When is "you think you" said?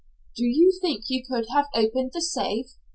0.45-1.23